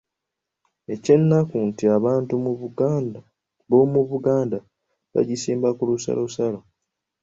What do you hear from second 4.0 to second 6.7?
Buganda bagisimba ku lusalosalo.